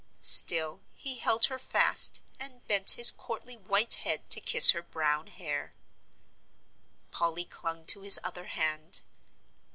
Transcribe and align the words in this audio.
Still 0.23 0.81
he 0.95 1.19
held 1.19 1.45
her 1.45 1.59
fast, 1.59 2.21
and 2.39 2.67
bent 2.67 2.93
his 2.97 3.11
courtly 3.11 3.55
white 3.55 3.93
head 4.01 4.27
to 4.31 4.41
kiss 4.41 4.71
her 4.71 4.81
brown 4.81 5.27
hair. 5.27 5.75
Polly 7.11 7.45
clung 7.45 7.85
to 7.85 8.01
his 8.01 8.19
other 8.23 8.45
hand. 8.45 9.01